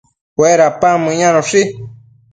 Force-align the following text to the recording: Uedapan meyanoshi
Uedapan 0.41 0.95
meyanoshi 1.05 1.61